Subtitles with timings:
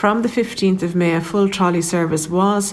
[0.00, 2.72] from the 15th of May, a full trolley service was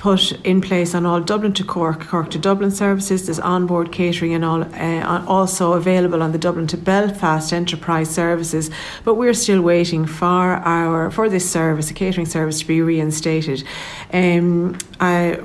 [0.00, 3.26] put in place on all Dublin to Cork, Cork to Dublin services.
[3.26, 8.70] There's onboard catering and all uh, also available on the Dublin to Belfast enterprise services.
[9.04, 13.62] But we're still waiting for our for this service, a catering service, to be reinstated.
[14.10, 15.38] Um, I,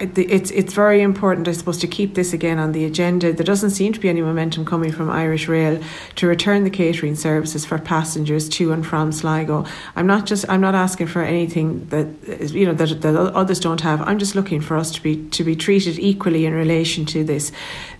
[0.00, 3.32] it's it's very important, I suppose, to keep this again on the agenda.
[3.32, 5.82] There doesn't seem to be any momentum coming from Irish Rail
[6.16, 9.64] to return the catering services for passengers to and from Sligo.
[9.96, 12.06] I'm not just I'm not asking for anything that
[12.52, 14.06] you know that, that others don't don't have.
[14.06, 17.52] I'm just looking for us to be to be treated equally in relation to this.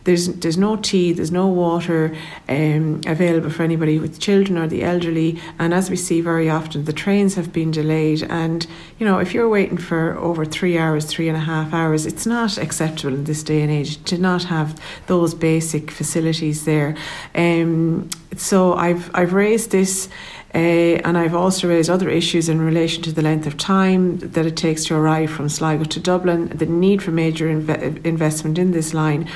[0.05, 2.17] There's there's no tea, there's no water
[2.49, 6.85] um, available for anybody with children or the elderly, and as we see very often,
[6.85, 8.23] the trains have been delayed.
[8.23, 8.67] And
[8.99, 12.27] you know, if you're waiting for over three hours, three and a half hours, it's
[12.27, 16.97] not acceptable in this day and age to not have those basic facilities there.
[17.35, 20.09] Um, so I've I've raised this.
[20.55, 24.47] Uh, and I've also raised other issues in relation to the length of time that
[24.47, 28.71] it takes to arrive from Sligo to Dublin, the need for major inve- investment in
[28.71, 29.29] this line.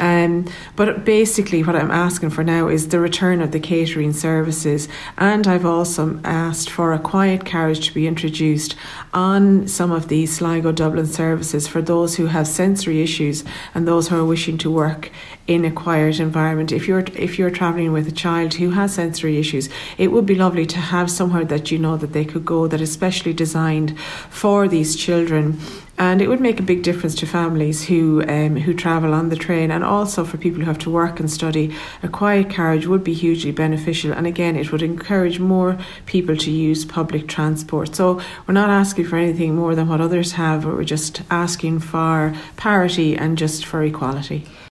[0.00, 4.88] Um, but basically, what I'm asking for now is the return of the catering services,
[5.16, 8.74] and I've also asked for a quiet carriage to be introduced
[9.12, 14.08] on some of these Sligo Dublin services for those who have sensory issues and those
[14.08, 15.10] who are wishing to work
[15.46, 16.72] in a quiet environment.
[16.72, 20.34] If you're if you're travelling with a child who has sensory issues, it would be
[20.34, 23.98] lovely to have somewhere that you know that they could go that is specially designed
[24.30, 25.60] for these children
[25.98, 29.36] and it would make a big difference to families who um, who travel on the
[29.36, 29.70] train.
[29.70, 33.14] And also for people who have to work and study a quiet carriage would be
[33.14, 34.12] hugely beneficial.
[34.12, 37.94] And again it would encourage more people to use public transport.
[37.94, 40.64] So we're not asking for anything more than what others have.
[40.64, 44.46] We're just asking for parity and just for equality